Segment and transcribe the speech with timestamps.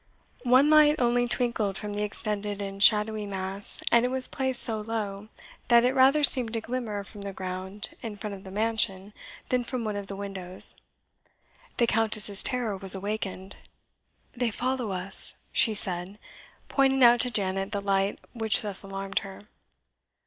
[0.47, 4.81] One light only twinkled from the extended and shadowy mass, and it was placed so
[4.81, 5.27] low
[5.67, 9.13] that it rather seemed to glimmer from the ground in front of the mansion
[9.49, 10.81] than from one of the windows.
[11.77, 13.57] The Countess's terror was awakened.
[14.35, 16.17] "They follow us!" she said,
[16.67, 19.45] pointing out to Janet the light which thus alarmed her.